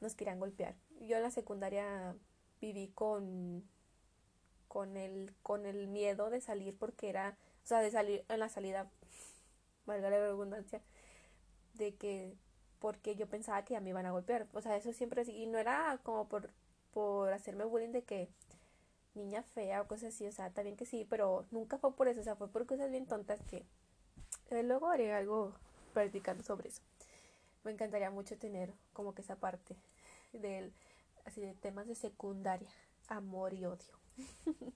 Nos 0.00 0.14
querían 0.14 0.40
golpear. 0.40 0.74
Yo 1.00 1.16
en 1.16 1.22
la 1.22 1.30
secundaria 1.30 2.16
viví 2.60 2.88
con 2.94 3.64
con 4.68 4.96
el 4.96 5.34
con 5.42 5.66
el 5.66 5.86
miedo 5.86 6.30
de 6.30 6.40
salir 6.40 6.74
porque 6.78 7.10
era, 7.10 7.36
o 7.62 7.66
sea, 7.66 7.80
de 7.80 7.90
salir 7.90 8.24
en 8.30 8.40
la 8.40 8.48
salida, 8.48 8.90
valga 9.86 10.10
la 10.10 10.18
redundancia, 10.18 10.80
de 11.74 11.94
que 11.94 12.34
porque 12.78 13.14
yo 13.16 13.28
pensaba 13.28 13.64
que 13.64 13.74
ya 13.74 13.80
me 13.80 13.90
iban 13.90 14.06
a 14.06 14.10
golpear. 14.12 14.48
O 14.52 14.60
sea, 14.60 14.76
eso 14.76 14.92
siempre 14.92 15.22
y 15.22 15.46
no 15.46 15.58
era 15.58 15.98
como 16.02 16.28
por 16.28 16.50
por 16.92 17.32
hacerme 17.32 17.64
bullying 17.64 17.92
de 17.92 18.02
que 18.02 18.28
niña 19.14 19.42
fea 19.42 19.82
o 19.82 19.86
cosas 19.86 20.14
así, 20.14 20.26
o 20.26 20.32
sea, 20.32 20.50
también 20.50 20.76
que 20.76 20.86
sí, 20.86 21.06
pero 21.08 21.46
nunca 21.50 21.78
fue 21.78 21.94
por 21.94 22.08
eso, 22.08 22.20
o 22.20 22.24
sea, 22.24 22.36
fue 22.36 22.48
por 22.48 22.66
cosas 22.66 22.90
bien 22.90 23.06
tontas 23.06 23.40
que 23.42 23.64
eh, 24.50 24.62
luego 24.62 24.88
haré 24.88 25.12
algo 25.12 25.54
practicando 25.92 26.42
sobre 26.42 26.68
eso. 26.68 26.82
Me 27.64 27.72
encantaría 27.72 28.10
mucho 28.10 28.36
tener 28.38 28.72
como 28.92 29.14
que 29.14 29.22
esa 29.22 29.36
parte 29.36 29.76
del 30.32 30.72
así 31.24 31.40
de 31.40 31.54
temas 31.54 31.86
de 31.86 31.94
secundaria, 31.94 32.70
amor 33.08 33.54
y 33.54 33.64
odio. 33.64 33.98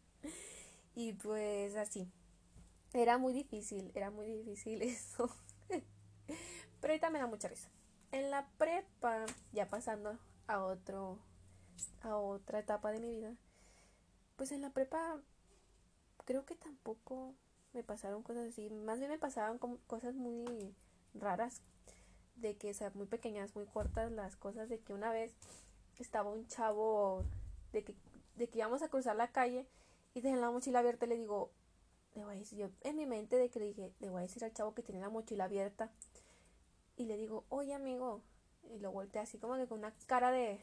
y 0.94 1.12
pues 1.14 1.76
así. 1.76 2.08
Era 2.92 3.18
muy 3.18 3.32
difícil, 3.32 3.90
era 3.94 4.10
muy 4.10 4.26
difícil 4.26 4.82
eso. 4.82 5.30
Pero 6.80 6.92
ahorita 6.92 7.10
me 7.10 7.18
da 7.18 7.26
mucha 7.26 7.48
risa. 7.48 7.68
En 8.12 8.30
la 8.30 8.48
prepa, 8.58 9.26
ya 9.52 9.68
pasando 9.68 10.18
a 10.46 10.62
otro 10.62 11.18
a 12.00 12.16
otra 12.16 12.60
etapa 12.60 12.90
de 12.90 13.00
mi 13.00 13.10
vida, 13.10 13.34
pues 14.36 14.50
en 14.52 14.62
la 14.62 14.70
prepa 14.70 15.20
creo 16.24 16.46
que 16.46 16.54
tampoco 16.54 17.34
me 17.72 17.82
pasaron 17.82 18.22
cosas 18.22 18.48
así. 18.48 18.70
Más 18.70 18.98
bien 18.98 19.10
me 19.10 19.18
pasaban 19.18 19.58
como 19.58 19.78
cosas 19.86 20.14
muy 20.14 20.74
raras. 21.14 21.62
De 22.36 22.56
que, 22.56 22.70
o 22.70 22.90
muy 22.98 23.06
pequeñas, 23.06 23.54
muy 23.54 23.64
cortas 23.64 24.12
las 24.12 24.36
cosas. 24.36 24.68
De 24.68 24.78
que 24.80 24.92
una 24.92 25.10
vez 25.10 25.34
estaba 25.98 26.30
un 26.30 26.46
chavo 26.48 27.24
de 27.72 27.84
que, 27.84 27.94
de 28.36 28.48
que 28.48 28.58
íbamos 28.58 28.82
a 28.82 28.88
cruzar 28.88 29.16
la 29.16 29.32
calle 29.32 29.66
y 30.14 30.20
dejé 30.20 30.36
la 30.36 30.50
mochila 30.50 30.80
abierta 30.80 31.06
y 31.06 31.08
le 31.08 31.16
digo, 31.16 31.50
le 32.16 32.38
decir, 32.38 32.58
yo 32.58 32.70
en 32.82 32.96
mi 32.96 33.06
mente 33.06 33.36
de 33.36 33.50
que 33.50 33.58
le 33.58 33.66
dije, 33.66 33.92
le 34.00 34.08
voy 34.08 34.20
a 34.20 34.22
decir 34.22 34.44
al 34.44 34.52
chavo 34.52 34.74
que 34.74 34.82
tiene 34.82 35.00
la 35.00 35.10
mochila 35.10 35.44
abierta 35.44 35.90
y 36.96 37.04
le 37.04 37.16
digo, 37.16 37.44
oye 37.48 37.74
amigo, 37.74 38.22
y 38.74 38.78
lo 38.78 38.90
volteé 38.90 39.20
así 39.20 39.38
como 39.38 39.56
que 39.56 39.66
con 39.66 39.78
una 39.78 39.92
cara 40.06 40.30
de, 40.30 40.60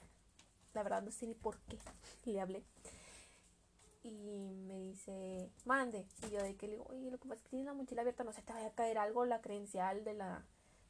la 0.73 0.83
verdad 0.83 1.03
no 1.03 1.11
sé 1.11 1.27
ni 1.27 1.35
por 1.35 1.57
qué 1.61 1.77
le 2.25 2.41
hablé. 2.41 2.63
Y 4.03 4.53
me 4.67 4.77
dice, 4.79 5.49
mande. 5.63 6.05
Y 6.27 6.31
yo 6.31 6.43
de 6.43 6.55
que 6.55 6.67
le 6.67 6.73
digo, 6.73 6.85
oye, 6.89 7.09
lo 7.09 7.17
que 7.17 7.29
pasa 7.29 7.35
es 7.35 7.43
que 7.43 7.49
tienes 7.51 7.67
la 7.67 7.73
mochila 7.73 8.01
abierta, 8.01 8.25
no 8.25 8.33
sé, 8.33 8.41
te 8.41 8.51
vaya 8.51 8.67
a 8.67 8.73
caer 8.73 8.97
algo, 8.97 9.23
la 9.23 9.41
credencial 9.41 10.03
de 10.03 10.13
la, 10.13 10.43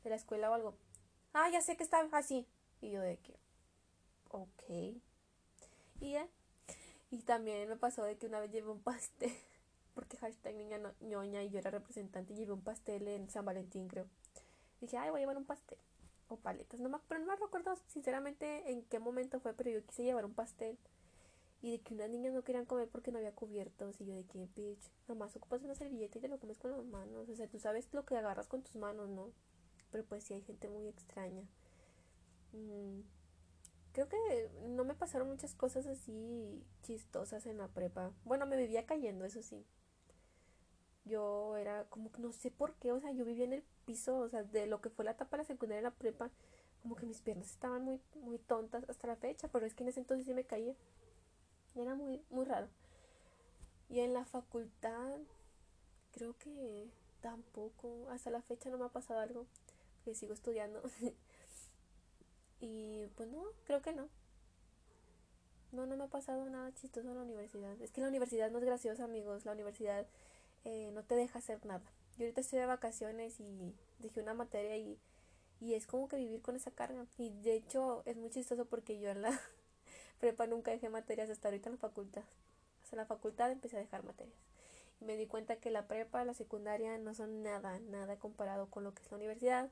de 0.03 0.09
la 0.09 0.15
escuela 0.15 0.49
o 0.49 0.53
algo. 0.55 0.75
Ah, 1.33 1.47
ya 1.51 1.61
sé 1.61 1.77
que 1.77 1.83
está 1.83 2.07
así. 2.13 2.47
Y 2.81 2.89
yo 2.89 3.01
de 3.01 3.17
que, 3.17 3.35
ok. 4.29 4.63
Y 5.99 6.11
ya. 6.11 6.27
Y 7.11 7.19
también 7.19 7.69
me 7.69 7.75
pasó 7.75 8.03
de 8.03 8.17
que 8.17 8.25
una 8.25 8.39
vez 8.39 8.51
llevé 8.51 8.71
un 8.71 8.81
pastel, 8.81 9.31
porque 9.93 10.17
hashtag 10.17 10.55
niña 10.55 10.79
ñoña 11.01 11.43
y 11.43 11.49
yo 11.49 11.59
era 11.59 11.71
representante, 11.71 12.33
y 12.33 12.37
llevé 12.37 12.53
un 12.53 12.61
pastel 12.61 13.07
en 13.07 13.29
San 13.29 13.45
Valentín, 13.45 13.87
creo. 13.87 14.07
Dije, 14.81 14.97
ay, 14.97 15.09
voy 15.09 15.19
a 15.19 15.21
llevar 15.21 15.37
un 15.37 15.45
pastel 15.45 15.77
o 16.27 16.37
paletas. 16.37 16.79
No 16.79 16.89
me, 16.89 16.97
pero 17.07 17.19
no 17.19 17.27
me 17.27 17.35
recuerdo 17.35 17.75
sinceramente 17.87 18.71
en 18.71 18.83
qué 18.83 18.99
momento 18.99 19.39
fue, 19.39 19.53
pero 19.53 19.69
yo 19.69 19.85
quise 19.85 20.03
llevar 20.03 20.25
un 20.25 20.33
pastel. 20.33 20.77
Y 21.61 21.71
de 21.71 21.79
que 21.79 21.93
unas 21.93 22.09
niñas 22.09 22.33
no 22.33 22.43
querían 22.43 22.65
comer 22.65 22.89
porque 22.89 23.11
no 23.11 23.19
había 23.19 23.31
cubiertos. 23.31 24.01
Y 24.01 24.05
yo 24.05 24.13
de 24.13 24.25
que, 24.25 24.47
bitch, 24.53 24.91
nomás 25.07 25.33
ocupas 25.37 25.63
una 25.63 25.75
servilleta 25.75 26.17
y 26.17 26.21
te 26.21 26.27
lo 26.27 26.37
comes 26.37 26.59
con 26.59 26.71
las 26.71 26.83
manos. 26.83 27.29
O 27.29 27.35
sea, 27.35 27.47
tú 27.47 27.57
sabes 27.57 27.87
lo 27.93 28.05
que 28.05 28.17
agarras 28.17 28.47
con 28.47 28.63
tus 28.63 28.75
manos, 28.75 29.07
¿no? 29.09 29.31
Pero 29.89 30.03
pues 30.03 30.25
sí 30.25 30.33
hay 30.33 30.41
gente 30.41 30.67
muy 30.67 30.87
extraña. 30.87 31.43
Mm, 32.51 32.99
creo 33.93 34.09
que 34.09 34.49
no 34.67 34.83
me 34.83 34.93
pasaron 34.93 35.29
muchas 35.29 35.53
cosas 35.55 35.85
así 35.85 36.65
chistosas 36.81 37.45
en 37.45 37.57
la 37.57 37.69
prepa. 37.69 38.11
Bueno, 38.25 38.45
me 38.45 38.57
vivía 38.57 38.85
cayendo, 38.85 39.23
eso 39.23 39.41
sí. 39.41 39.65
Yo 41.05 41.57
era 41.57 41.85
como 41.89 42.11
que 42.11 42.21
no 42.21 42.31
sé 42.31 42.51
por 42.51 42.73
qué, 42.75 42.91
o 42.91 42.99
sea, 42.99 43.11
yo 43.11 43.25
vivía 43.25 43.45
en 43.45 43.53
el 43.53 43.63
piso, 43.85 44.17
o 44.17 44.29
sea, 44.29 44.43
de 44.43 44.67
lo 44.67 44.81
que 44.81 44.89
fue 44.89 45.05
la 45.05 45.11
etapa 45.11 45.37
de 45.37 45.43
la 45.43 45.47
secundaria 45.47 45.81
y 45.81 45.83
la 45.83 45.91
prepa, 45.91 46.31
como 46.81 46.95
que 46.95 47.05
mis 47.05 47.21
piernas 47.21 47.49
estaban 47.51 47.83
muy, 47.83 47.99
muy 48.15 48.37
tontas 48.39 48.89
hasta 48.89 49.07
la 49.07 49.15
fecha, 49.15 49.47
pero 49.49 49.65
es 49.65 49.73
que 49.73 49.83
en 49.83 49.89
ese 49.89 49.99
entonces 49.99 50.25
sí 50.25 50.33
me 50.33 50.45
caía. 50.45 50.75
Era 51.75 51.95
muy, 51.95 52.21
muy 52.29 52.45
raro. 52.45 52.67
Y 53.89 53.99
en 53.99 54.13
la 54.13 54.25
facultad, 54.25 55.17
creo 56.11 56.37
que 56.37 56.89
tampoco, 57.21 58.09
hasta 58.09 58.29
la 58.29 58.41
fecha 58.41 58.69
no 58.69 58.77
me 58.77 58.85
ha 58.85 58.89
pasado 58.89 59.19
algo, 59.19 59.45
que 60.03 60.15
sigo 60.15 60.33
estudiando. 60.33 60.81
y 62.59 63.07
pues 63.15 63.29
no, 63.29 63.43
creo 63.65 63.81
que 63.81 63.93
no. 63.93 64.09
No, 65.71 65.87
no 65.87 65.97
me 65.97 66.03
ha 66.03 66.07
pasado 66.07 66.47
nada 66.49 66.71
chistoso 66.75 67.09
en 67.09 67.15
la 67.15 67.23
universidad. 67.23 67.81
Es 67.81 67.91
que 67.91 68.01
la 68.01 68.07
universidad 68.07 68.51
no 68.51 68.59
es 68.59 68.63
graciosa, 68.63 69.05
amigos. 69.05 69.45
La 69.45 69.53
universidad 69.53 70.05
eh, 70.65 70.91
no 70.93 71.03
te 71.03 71.15
deja 71.15 71.39
hacer 71.39 71.65
nada. 71.65 71.83
Yo 72.17 72.25
ahorita 72.25 72.41
estoy 72.41 72.59
de 72.59 72.65
vacaciones 72.65 73.39
y 73.39 73.75
dejé 73.99 74.21
una 74.21 74.33
materia 74.33 74.77
y, 74.77 74.99
y 75.59 75.73
es 75.73 75.87
como 75.87 76.07
que 76.07 76.17
vivir 76.17 76.41
con 76.41 76.55
esa 76.55 76.71
carga. 76.71 77.05
Y 77.17 77.29
de 77.41 77.55
hecho 77.55 78.03
es 78.05 78.17
muy 78.17 78.29
chistoso 78.29 78.65
porque 78.65 78.99
yo 78.99 79.09
en 79.09 79.21
la 79.21 79.39
prepa 80.19 80.47
nunca 80.47 80.71
dejé 80.71 80.89
materias 80.89 81.29
hasta 81.29 81.47
ahorita 81.47 81.69
en 81.69 81.75
la 81.75 81.79
facultad. 81.79 82.23
Hasta 82.83 82.95
la 82.95 83.05
facultad 83.05 83.51
empecé 83.51 83.77
a 83.77 83.79
dejar 83.79 84.03
materias. 84.03 84.37
Y 85.01 85.05
me 85.05 85.17
di 85.17 85.25
cuenta 85.25 85.55
que 85.55 85.71
la 85.71 85.87
prepa, 85.87 86.23
la 86.23 86.33
secundaria 86.33 86.97
no 86.97 87.13
son 87.15 87.43
nada, 87.43 87.79
nada 87.79 88.17
comparado 88.17 88.69
con 88.69 88.83
lo 88.83 88.93
que 88.93 89.01
es 89.01 89.11
la 89.11 89.17
universidad. 89.17 89.69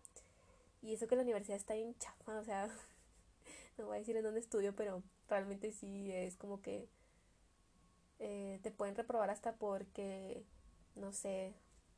Y 0.82 0.94
eso 0.94 1.08
que 1.08 1.16
la 1.16 1.22
universidad 1.22 1.58
está 1.58 1.76
bien 1.76 1.96
chafa, 2.00 2.40
o 2.40 2.44
sea, 2.44 2.68
no 3.78 3.86
voy 3.86 3.98
a 3.98 4.00
decir 4.00 4.18
en 4.18 4.24
dónde 4.24 4.40
estudio, 4.40 4.76
pero 4.76 5.04
realmente 5.30 5.72
sí 5.72 6.12
es 6.12 6.38
como 6.38 6.62
que 6.62 6.90
eh, 8.20 8.60
te 8.64 8.72
pueden 8.72 8.96
reprobar 8.96 9.30
hasta 9.30 9.54
porque 9.56 10.44
no 10.96 11.14
sé, 11.14 11.54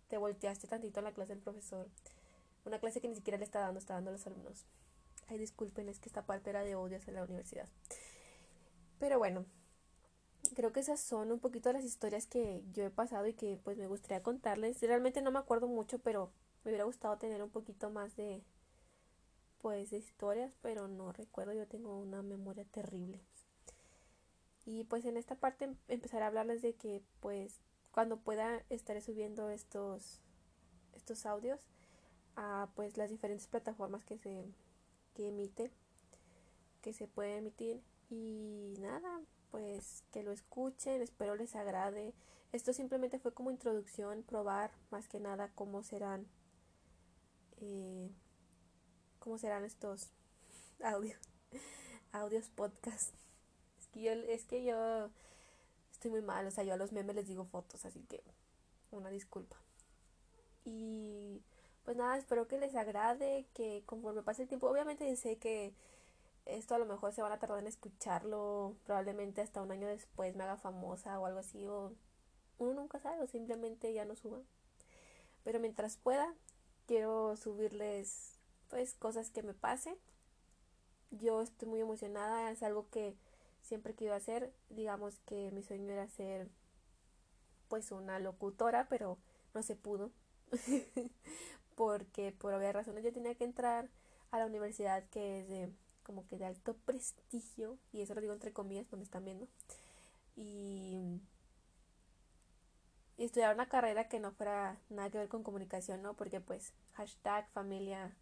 te 0.08 0.18
volteaste 0.18 0.68
tantito 0.68 1.00
a 1.00 1.04
la 1.04 1.14
clase 1.14 1.34
del 1.34 1.44
profesor. 1.44 1.88
Una 2.66 2.80
clase 2.80 3.02
que 3.02 3.10
ni 3.10 3.16
siquiera 3.16 3.38
le 3.38 3.46
está 3.46 3.60
dando, 3.60 3.80
está 3.80 3.96
dando 3.96 4.10
a 4.10 4.14
los 4.14 4.26
alumnos. 4.28 4.66
Ay, 5.28 5.38
disculpen, 5.38 5.90
es 5.90 6.00
que 6.00 6.10
esta 6.10 6.26
parte 6.26 6.50
era 6.50 6.64
de 6.64 6.76
odio 6.76 6.98
hacia 6.98 7.14
la 7.14 7.24
universidad. 7.24 7.68
Pero 9.00 9.20
bueno, 9.20 9.46
creo 10.56 10.72
que 10.72 10.80
esas 10.80 11.00
son 11.00 11.32
un 11.32 11.40
poquito 11.40 11.72
las 11.74 11.84
historias 11.84 12.28
que 12.28 12.64
yo 12.74 12.86
he 12.86 12.90
pasado 12.90 13.28
y 13.28 13.34
que 13.34 13.60
pues 13.64 13.78
me 13.78 13.88
gustaría 13.88 14.24
contarles. 14.24 14.82
Realmente 14.82 15.22
no 15.22 15.32
me 15.32 15.40
acuerdo 15.40 15.68
mucho, 15.68 16.00
pero 16.00 16.32
me 16.64 16.72
hubiera 16.72 16.86
gustado 16.86 17.18
tener 17.18 17.44
un 17.44 17.50
poquito 17.50 17.90
más 17.90 18.16
de 18.16 18.44
pues 19.62 19.92
de 19.92 19.98
historias, 19.98 20.54
pero 20.62 20.90
no 20.90 21.14
recuerdo, 21.14 21.54
yo 21.54 21.66
tengo 21.68 21.98
una 21.98 22.22
memoria 22.22 22.66
terrible. 22.66 23.22
Y 24.66 24.84
pues 24.84 25.06
en 25.06 25.18
esta 25.18 25.36
parte 25.36 25.74
empezaré 25.88 26.26
a 26.26 26.28
hablarles 26.28 26.62
de 26.62 26.76
que 26.76 27.02
pues 27.22 27.62
cuando 27.94 28.18
pueda 28.18 28.64
estaré 28.70 29.02
subiendo 29.02 29.50
estos 29.50 30.20
estos 30.94 31.26
audios 31.26 31.62
a 32.36 32.70
pues 32.76 32.98
las 32.98 33.10
diferentes 33.10 33.48
plataformas 33.48 34.04
que 34.04 34.18
se 34.18 34.46
que 35.14 35.28
emite 35.30 35.72
que 36.82 36.94
se 36.94 37.08
puede 37.08 37.38
emitir. 37.38 37.82
Y 38.10 38.76
nada 38.80 39.22
pues 39.50 40.04
que 40.12 40.24
lo 40.24 40.32
escuchen 40.32 41.02
espero 41.02 41.36
les 41.36 41.56
agrade. 41.56 42.14
Esto 42.52 42.74
simplemente 42.74 43.20
fue 43.20 43.34
como 43.34 43.52
introducción 43.52 44.24
probar 44.24 44.72
más 44.92 45.08
que 45.08 45.20
nada 45.20 45.52
cómo 45.56 45.84
serán 45.84 46.28
eh, 47.62 48.12
cómo 49.20 49.38
serán 49.38 49.64
estos 49.64 50.10
audios 50.84 51.20
audios 52.12 52.50
podcast. 52.50 53.14
Es 53.80 53.88
que 53.88 54.02
yo 54.02 54.12
es 54.12 54.46
que 54.46 54.64
yo 54.64 55.10
estoy 56.04 56.12
muy 56.12 56.22
mal, 56.22 56.46
o 56.46 56.52
sea, 56.52 56.66
yo 56.66 56.74
a 56.74 56.78
los 56.78 56.92
memes 56.92 57.16
les 57.16 57.28
digo 57.28 57.46
fotos, 57.46 57.86
así 57.86 58.04
que 58.04 58.22
una 58.92 59.10
disculpa. 59.10 59.56
Y 60.66 61.42
pues 61.86 61.96
nada, 61.96 62.18
espero 62.18 62.46
que 62.46 62.58
les 62.58 62.76
agrade, 62.76 63.48
que 63.54 63.84
conforme 63.86 64.22
pase 64.22 64.42
el 64.42 64.50
tiempo, 64.50 64.70
obviamente 64.70 65.16
sé 65.16 65.38
que 65.38 65.74
esto 66.46 66.76
a 66.76 66.78
lo 66.78 66.86
mejor 66.86 67.14
se 67.14 67.22
van 67.22 67.32
a 67.32 67.40
tardar 67.40 67.60
en 67.60 67.68
escucharlo, 67.68 68.76
probablemente 68.84 69.40
hasta 69.40 69.62
un 69.62 69.72
año 69.72 69.88
después 69.88 70.36
me 70.36 70.44
haga 70.44 70.58
famosa 70.58 71.18
o 71.22 71.26
algo 71.26 71.40
así, 71.40 71.66
o 71.68 71.94
uno 72.58 72.74
nunca 72.74 73.00
sabe, 73.00 73.22
o 73.22 73.28
simplemente 73.28 73.94
ya 73.94 74.04
no 74.04 74.16
suba. 74.16 74.40
Pero 75.46 75.62
mientras 75.62 75.96
pueda, 75.96 76.36
quiero 76.86 77.38
subirles 77.38 78.40
pues 78.68 78.94
cosas 78.96 79.30
que 79.30 79.42
me 79.42 79.54
pasen. 79.54 79.96
Yo 81.12 81.42
estoy 81.42 81.70
muy 81.70 81.80
emocionada, 81.80 82.52
es 82.52 82.62
algo 82.62 82.90
que 82.90 83.16
siempre 83.64 83.96
quiero 83.96 84.14
hacer. 84.14 84.54
Digamos 84.70 85.20
que 85.26 85.52
mi 85.52 85.64
sueño 85.64 85.92
era 85.92 86.08
ser 86.08 86.50
pues 87.68 87.92
una 87.92 88.20
locutora, 88.20 88.88
pero 88.90 89.18
no 89.54 89.64
se 89.64 89.76
pudo. 89.76 90.12
Porque 91.76 92.32
por 92.32 92.54
obvias 92.54 92.74
razones 92.74 93.04
yo 93.04 93.12
tenía 93.12 93.36
que 93.36 93.46
entrar 93.46 93.90
a 94.32 94.40
la 94.40 94.46
universidad 94.46 95.04
que 95.10 95.42
es 95.42 95.50
de 95.50 95.72
como 96.04 96.28
que 96.28 96.38
de 96.38 96.46
alto 96.46 96.76
prestigio, 96.86 97.78
y 97.92 98.02
eso 98.02 98.14
lo 98.14 98.22
digo 98.22 98.34
entre 98.34 98.52
comillas, 98.52 98.86
no 98.92 98.98
me 98.98 99.04
están 99.04 99.26
viendo. 99.26 99.48
Y 100.36 101.22
estudiar 103.18 103.54
una 103.54 103.70
carrera 103.70 104.10
que 104.10 104.20
no 104.20 104.32
fuera 104.32 104.78
nada 104.90 105.10
que 105.10 105.18
ver 105.18 105.30
con 105.30 105.44
comunicación, 105.44 106.02
¿no? 106.02 106.14
Porque 106.16 106.42
pues 106.42 106.74
hashtag 106.94 107.50
familia... 107.52 108.16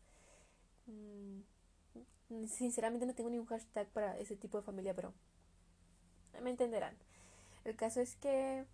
Mm, 0.85 1.41
sinceramente 2.47 3.05
no 3.05 3.13
tengo 3.13 3.29
ningún 3.29 3.47
hashtag 3.47 3.87
para 3.89 4.17
ese 4.17 4.35
tipo 4.35 4.57
de 4.57 4.63
familia, 4.63 4.93
pero 4.95 5.13
me 6.41 6.49
entenderán. 6.49 6.95
El 7.65 7.75
caso 7.75 8.01
es 8.01 8.15
que, 8.15 8.65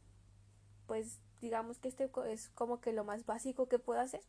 pues 0.86 1.20
digamos 1.42 1.78
que 1.78 1.88
este 1.88 2.10
es 2.30 2.50
como 2.50 2.82
que 2.82 2.94
lo 2.94 3.04
más 3.04 3.26
básico 3.26 3.68
que 3.68 3.80
puedo 3.80 4.00
hacer 4.00 4.22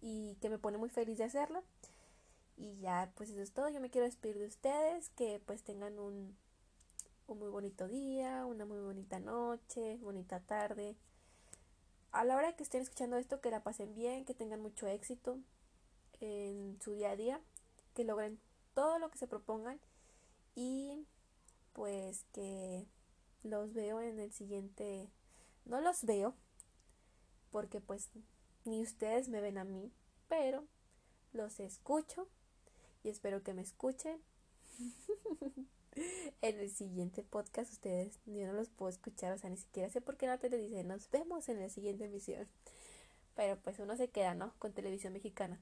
y 0.00 0.36
que 0.36 0.50
me 0.50 0.58
pone 0.58 0.78
muy 0.78 0.90
feliz 0.90 1.18
de 1.18 1.24
hacerlo. 1.24 1.62
Y 2.56 2.76
ya, 2.78 3.12
pues 3.16 3.30
eso 3.30 3.40
es 3.40 3.52
todo. 3.52 3.68
Yo 3.68 3.80
me 3.80 3.90
quiero 3.90 4.06
despedir 4.06 4.38
de 4.38 4.46
ustedes, 4.46 5.08
que 5.10 5.40
pues 5.44 5.62
tengan 5.62 5.98
un 5.98 6.36
un 7.26 7.38
muy 7.38 7.48
bonito 7.48 7.88
día, 7.88 8.44
una 8.44 8.64
muy 8.64 8.78
bonita 8.80 9.18
noche, 9.18 9.98
bonita 10.02 10.40
tarde. 10.40 10.96
A 12.12 12.24
la 12.24 12.36
hora 12.36 12.54
que 12.54 12.62
estén 12.62 12.82
escuchando 12.82 13.16
esto, 13.16 13.40
que 13.40 13.50
la 13.50 13.62
pasen 13.62 13.94
bien, 13.94 14.24
que 14.24 14.34
tengan 14.34 14.60
mucho 14.60 14.86
éxito 14.86 15.38
en 16.20 16.78
su 16.80 16.92
día 16.92 17.10
a 17.10 17.16
día, 17.16 17.40
que 17.94 18.04
logren 18.04 18.38
todo 18.74 18.98
lo 18.98 19.10
que 19.10 19.18
se 19.18 19.26
propongan 19.26 19.80
y 20.54 21.06
pues 21.74 22.24
que 22.32 22.86
los 23.42 23.74
veo 23.74 24.00
en 24.00 24.18
el 24.18 24.32
siguiente, 24.32 25.10
no 25.66 25.82
los 25.82 26.04
veo 26.04 26.34
porque 27.50 27.80
pues 27.80 28.08
ni 28.64 28.82
ustedes 28.82 29.28
me 29.28 29.40
ven 29.40 29.58
a 29.58 29.64
mí, 29.64 29.92
pero 30.28 30.64
los 31.32 31.60
escucho 31.60 32.26
y 33.02 33.10
espero 33.10 33.42
que 33.42 33.52
me 33.52 33.62
escuchen. 33.62 34.18
en 36.42 36.58
el 36.58 36.70
siguiente 36.70 37.22
podcast 37.22 37.72
ustedes, 37.72 38.18
yo 38.26 38.46
no 38.46 38.52
los 38.52 38.68
puedo 38.70 38.90
escuchar, 38.90 39.32
o 39.32 39.38
sea, 39.38 39.50
ni 39.50 39.56
siquiera 39.56 39.90
sé 39.90 40.00
por 40.00 40.16
qué 40.16 40.26
la 40.26 40.38
tele 40.38 40.58
dice, 40.58 40.82
nos 40.84 41.10
vemos 41.10 41.48
en 41.48 41.60
la 41.60 41.68
siguiente 41.68 42.06
emisión. 42.06 42.48
Pero 43.34 43.58
pues 43.58 43.78
uno 43.78 43.96
se 43.96 44.08
queda, 44.08 44.34
¿no? 44.34 44.54
Con 44.58 44.72
televisión 44.72 45.12
mexicana. 45.12 45.60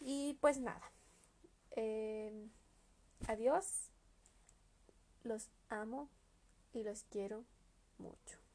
Y 0.00 0.34
pues 0.40 0.60
nada. 0.60 0.92
Em, 1.72 2.50
adiós. 3.26 3.90
Los 5.26 5.50
amo 5.70 6.08
y 6.72 6.84
los 6.84 7.02
quiero 7.10 7.44
mucho. 7.98 8.45